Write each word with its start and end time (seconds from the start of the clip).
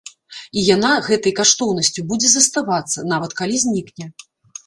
І 0.59 0.61
яна 0.75 0.93
гэтай 1.07 1.33
каштоўнасцю 1.39 2.01
будзе 2.11 2.27
заставацца, 2.35 3.05
нават 3.13 3.31
калі 3.43 3.55
знікне. 3.65 4.05